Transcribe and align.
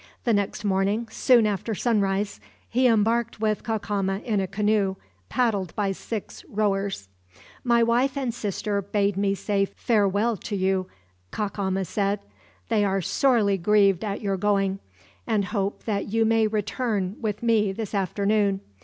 The 0.23 0.33
next 0.33 0.65
morning, 0.65 1.07
soon 1.11 1.45
after 1.45 1.75
sunrise, 1.75 2.39
he 2.67 2.87
embarked 2.87 3.39
with 3.39 3.61
Cacama 3.63 4.17
in 4.25 4.39
a 4.39 4.47
canoe, 4.47 4.95
paddled 5.29 5.75
by 5.75 5.91
six 5.91 6.43
rowers. 6.45 7.07
"My 7.63 7.83
wife 7.83 8.17
and 8.17 8.33
sister 8.33 8.81
bade 8.81 9.15
me 9.15 9.35
say 9.35 9.65
farewell 9.65 10.37
to 10.37 10.55
you," 10.55 10.87
Cacama 11.31 11.85
said. 11.85 12.19
"They 12.69 12.83
are 12.83 13.01
sorely 13.03 13.59
grieved 13.59 14.03
at 14.03 14.21
your 14.21 14.37
going, 14.37 14.79
and 15.27 15.45
hope 15.45 15.83
that 15.83 16.07
you 16.07 16.25
may 16.25 16.47
return 16.47 17.17
with 17.21 17.43
me 17.43 17.71
this 17.71 17.93
afternoon. 17.93 18.61